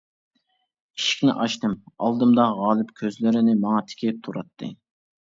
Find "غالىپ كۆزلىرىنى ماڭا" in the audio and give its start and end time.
2.61-3.83